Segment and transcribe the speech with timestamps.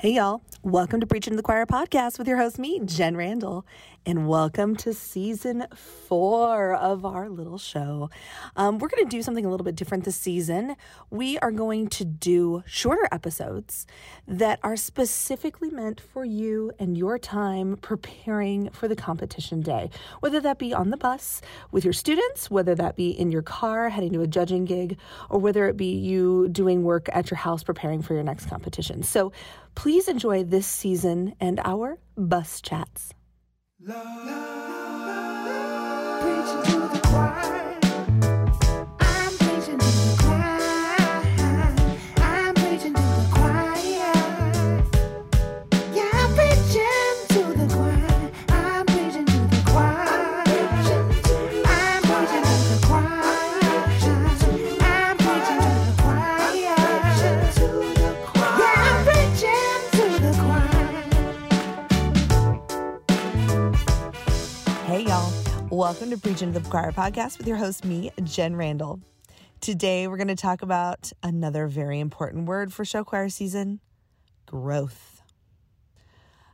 [0.00, 0.42] Hey, y'all.
[0.62, 3.66] Welcome to Preaching to the Choir podcast with your host, me, Jen Randall.
[4.06, 8.08] And welcome to season four of our little show.
[8.56, 10.76] Um, we're going to do something a little bit different this season.
[11.10, 13.86] We are going to do shorter episodes
[14.26, 19.90] that are specifically meant for you and your time preparing for the competition day,
[20.20, 21.42] whether that be on the bus
[21.72, 24.96] with your students, whether that be in your car heading to a judging gig,
[25.28, 29.02] or whether it be you doing work at your house preparing for your next competition.
[29.02, 29.32] So,
[29.78, 33.14] Please enjoy this season and our bus chats.
[65.88, 69.00] Welcome to Preaching to the Choir podcast with your host, me, Jen Randall.
[69.62, 73.80] Today, we're going to talk about another very important word for show choir season
[74.44, 75.22] growth.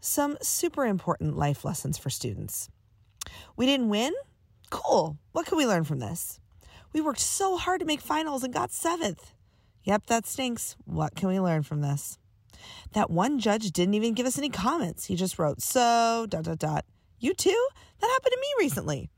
[0.00, 2.70] Some super important life lessons for students.
[3.54, 4.14] We didn't win?
[4.70, 5.18] Cool.
[5.32, 6.40] What can we learn from this?
[6.94, 9.34] We worked so hard to make finals and got seventh.
[9.84, 10.74] Yep, that stinks.
[10.86, 12.18] What can we learn from this?
[12.94, 15.04] That one judge didn't even give us any comments.
[15.04, 16.86] He just wrote, so, dot, dot, dot.
[17.20, 17.68] You too?
[18.00, 19.10] That happened to me recently.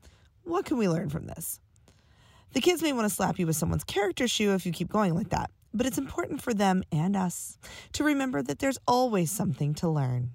[0.50, 1.60] What can we learn from this?
[2.54, 5.14] The kids may want to slap you with someone's character shoe if you keep going
[5.14, 7.56] like that, but it's important for them and us
[7.92, 10.30] to remember that there's always something to learn.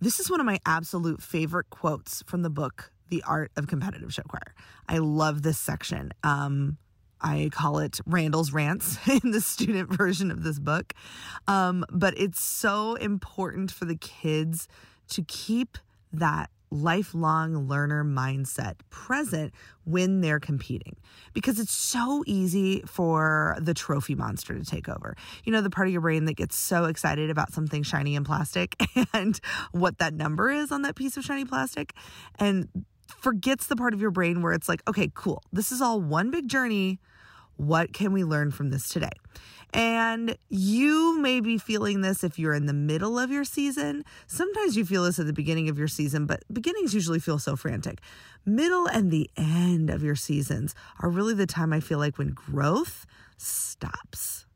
[0.00, 4.12] This is one of my absolute favorite quotes from the book, The Art of Competitive
[4.12, 4.52] Show Choir.
[4.88, 6.10] I love this section.
[6.24, 6.76] Um,
[7.20, 10.92] I call it Randall's Rants in the student version of this book.
[11.46, 14.66] Um, but it's so important for the kids
[15.10, 15.78] to keep
[16.12, 19.52] that lifelong learner mindset present
[19.84, 20.96] when they're competing
[21.32, 25.16] because it's so easy for the trophy monster to take over.
[25.44, 28.26] You know, the part of your brain that gets so excited about something shiny and
[28.26, 28.74] plastic
[29.12, 29.38] and
[29.72, 31.94] what that number is on that piece of shiny plastic
[32.38, 32.68] and
[33.06, 35.42] forgets the part of your brain where it's like, okay, cool.
[35.52, 36.98] This is all one big journey.
[37.56, 39.10] What can we learn from this today?
[39.76, 44.06] And you may be feeling this if you're in the middle of your season.
[44.26, 47.56] Sometimes you feel this at the beginning of your season, but beginnings usually feel so
[47.56, 48.00] frantic.
[48.46, 52.30] Middle and the end of your seasons are really the time I feel like when
[52.30, 53.04] growth
[53.36, 54.46] stops.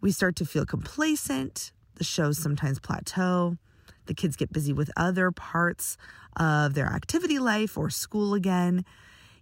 [0.00, 1.70] We start to feel complacent.
[1.96, 3.58] The shows sometimes plateau.
[4.06, 5.98] The kids get busy with other parts
[6.38, 8.86] of their activity life or school again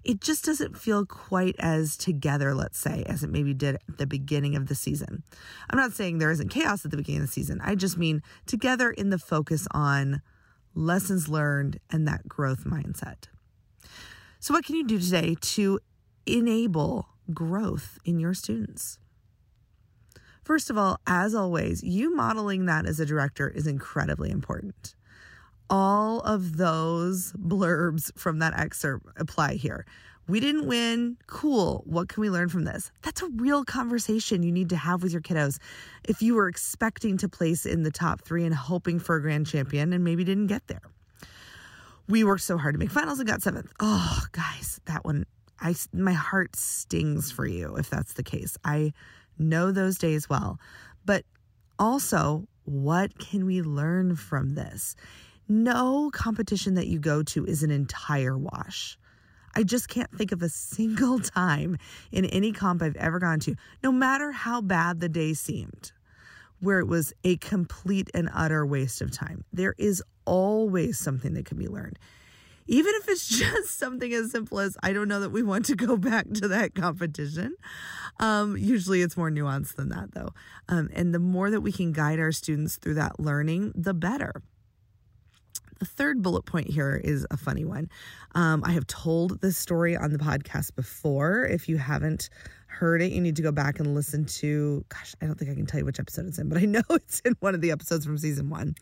[0.04, 4.06] it just doesn't feel quite as together, let's say, as it maybe did at the
[4.06, 5.22] beginning of the season.
[5.68, 7.60] I'm not saying there isn't chaos at the beginning of the season.
[7.62, 10.22] I just mean together in the focus on
[10.74, 13.24] lessons learned and that growth mindset.
[14.38, 15.80] So, what can you do today to
[16.24, 18.98] enable growth in your students?
[20.42, 24.94] First of all, as always, you modeling that as a director is incredibly important
[25.70, 29.86] all of those blurbs from that excerpt apply here.
[30.26, 31.16] We didn't win.
[31.26, 31.82] Cool.
[31.86, 32.92] What can we learn from this?
[33.02, 35.58] That's a real conversation you need to have with your kiddos.
[36.04, 39.46] If you were expecting to place in the top three and hoping for a grand
[39.46, 40.82] champion and maybe didn't get there,
[42.08, 43.72] we worked so hard to make finals and got seventh.
[43.80, 45.26] Oh, guys, that one,
[45.60, 48.56] I my heart stings for you if that's the case.
[48.64, 48.92] I
[49.38, 50.58] know those days well,
[51.04, 51.24] but
[51.78, 54.94] also, what can we learn from this?
[55.50, 58.96] No competition that you go to is an entire wash.
[59.54, 61.76] I just can't think of a single time
[62.12, 65.92] in any comp I've ever gone to, no matter how bad the day seemed,
[66.60, 69.44] where it was a complete and utter waste of time.
[69.52, 71.98] There is always something that can be learned.
[72.68, 75.74] Even if it's just something as simple as, I don't know that we want to
[75.74, 77.56] go back to that competition.
[78.20, 80.32] Um, usually it's more nuanced than that, though.
[80.68, 84.42] Um, and the more that we can guide our students through that learning, the better.
[85.80, 87.88] The third bullet point here is a funny one.
[88.34, 91.44] Um, I have told this story on the podcast before.
[91.46, 92.28] If you haven't
[92.66, 95.54] heard it, you need to go back and listen to, gosh, I don't think I
[95.54, 97.70] can tell you which episode it's in, but I know it's in one of the
[97.70, 98.74] episodes from season one.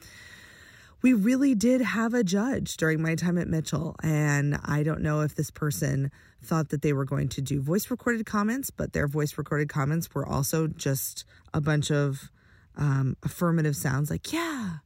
[1.00, 5.20] We really did have a judge during my time at Mitchell, and I don't know
[5.20, 6.10] if this person
[6.42, 10.12] thought that they were going to do voice recorded comments, but their voice recorded comments
[10.12, 11.24] were also just
[11.54, 12.32] a bunch of
[12.76, 14.78] um, affirmative sounds like, yeah,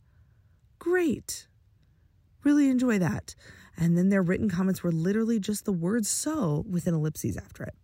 [0.79, 1.47] great,
[2.45, 3.35] Really enjoy that.
[3.77, 7.65] And then their written comments were literally just the word so with an ellipses after
[7.65, 7.75] it.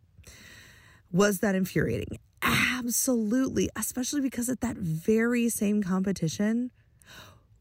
[1.10, 2.19] Was that infuriating?
[2.43, 6.70] Absolutely, especially because at that very same competition,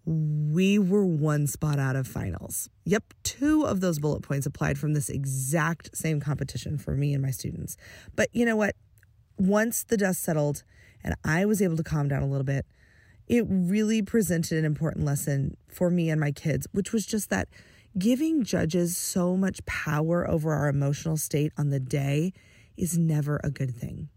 [0.06, 2.70] we were one spot out of finals.
[2.86, 7.22] Yep, two of those bullet points applied from this exact same competition for me and
[7.22, 7.78] my students.
[8.16, 8.76] But you know what?
[9.38, 10.64] Once the dust settled
[11.04, 12.66] and I was able to calm down a little bit,
[13.28, 17.50] it really presented an important lesson for me and my kids, which was just that
[17.98, 22.34] giving judges so much power over our emotional state on the day
[22.78, 24.10] is never a good thing.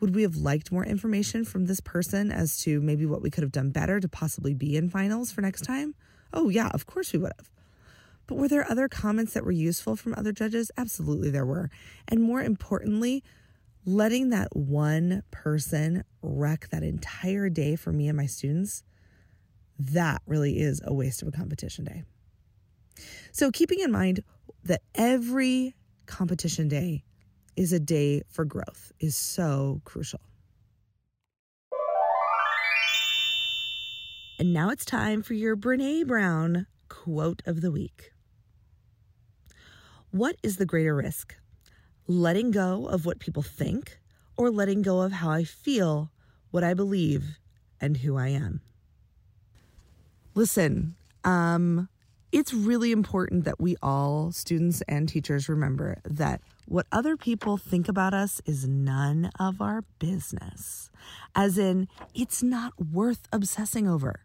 [0.00, 3.42] Would we have liked more information from this person as to maybe what we could
[3.42, 5.94] have done better to possibly be in finals for next time?
[6.32, 7.50] Oh, yeah, of course we would have.
[8.26, 10.70] But were there other comments that were useful from other judges?
[10.78, 11.68] Absolutely, there were.
[12.08, 13.22] And more importantly,
[13.84, 18.82] letting that one person wreck that entire day for me and my students,
[19.78, 22.04] that really is a waste of a competition day.
[23.32, 24.22] So, keeping in mind
[24.64, 25.74] that every
[26.06, 27.04] competition day
[27.56, 30.20] is a day for growth is so crucial.
[34.38, 38.12] And now it's time for your Brene Brown quote of the week.
[40.10, 41.36] What is the greater risk?
[42.10, 44.00] Letting go of what people think
[44.36, 46.10] or letting go of how I feel,
[46.50, 47.38] what I believe,
[47.80, 48.62] and who I am?
[50.34, 51.88] Listen, um,
[52.32, 57.88] it's really important that we all, students and teachers, remember that what other people think
[57.88, 60.90] about us is none of our business.
[61.36, 64.24] As in, it's not worth obsessing over.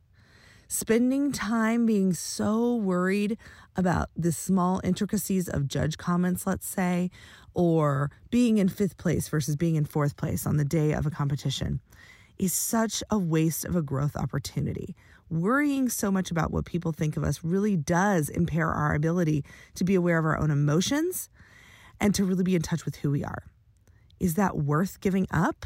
[0.67, 3.37] Spending time being so worried
[3.75, 7.11] about the small intricacies of judge comments, let's say,
[7.53, 11.11] or being in fifth place versus being in fourth place on the day of a
[11.11, 11.81] competition
[12.39, 14.95] is such a waste of a growth opportunity.
[15.29, 19.45] Worrying so much about what people think of us really does impair our ability
[19.75, 21.29] to be aware of our own emotions
[21.99, 23.43] and to really be in touch with who we are.
[24.19, 25.65] Is that worth giving up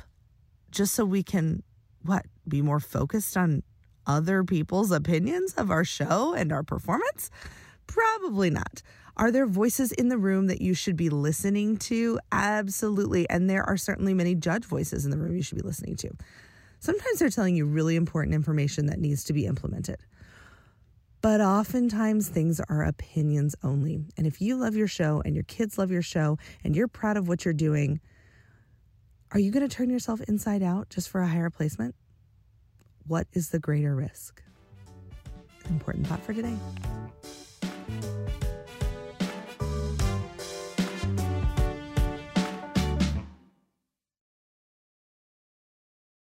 [0.71, 1.63] just so we can,
[2.03, 3.63] what, be more focused on
[4.09, 7.29] other people's opinions of our show and our performance?
[7.85, 8.81] Probably not.
[9.15, 12.19] Are there voices in the room that you should be listening to?
[12.31, 13.29] Absolutely.
[13.29, 16.09] And there are certainly many judge voices in the room you should be listening to.
[16.79, 19.97] Sometimes they're telling you really important information that needs to be implemented.
[21.21, 24.05] But oftentimes things are opinions only.
[24.17, 27.17] And if you love your show and your kids love your show and you're proud
[27.17, 27.99] of what you're doing,
[29.33, 31.93] are you going to turn yourself inside out just for a higher placement?
[33.09, 34.43] What is the greater risk?
[35.67, 36.55] Important thought for today.